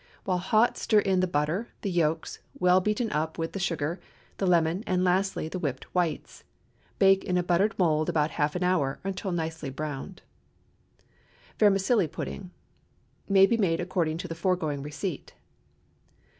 While 0.23 0.39
hot 0.39 0.77
stir 0.79 0.97
in 0.97 1.19
the 1.19 1.27
butter, 1.27 1.69
the 1.81 1.91
yolks, 1.91 2.39
well 2.57 2.81
beaten 2.81 3.11
up 3.11 3.37
with 3.37 3.53
the 3.53 3.59
sugar, 3.59 3.99
the 4.39 4.47
lemon, 4.47 4.83
and 4.87 5.03
lastly 5.03 5.47
the 5.47 5.59
whipped 5.59 5.83
whites. 5.93 6.43
Bake 6.97 7.23
in 7.23 7.37
a 7.37 7.43
buttered 7.43 7.77
mould 7.77 8.09
about 8.09 8.31
half 8.31 8.55
an 8.55 8.63
hour, 8.63 8.99
or 9.03 9.07
until 9.09 9.31
nicely 9.31 9.69
browned. 9.69 10.23
VERMICELLI 11.59 12.07
PUDDING 12.07 12.49
May 13.29 13.45
be 13.45 13.57
made 13.57 13.79
according 13.79 14.17
to 14.17 14.27
the 14.27 14.33
foregoing 14.33 14.81
receipt. 14.81 15.35